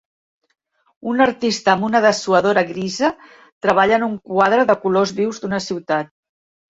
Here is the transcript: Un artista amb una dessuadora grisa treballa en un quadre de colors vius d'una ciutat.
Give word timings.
Un 1.09 1.19
artista 1.25 1.73
amb 1.75 1.85
una 1.89 2.01
dessuadora 2.07 2.63
grisa 2.71 3.11
treballa 3.67 4.01
en 4.01 4.07
un 4.09 4.19
quadre 4.31 4.67
de 4.71 4.77
colors 4.87 5.15
vius 5.21 5.43
d'una 5.45 5.61
ciutat. 5.67 6.11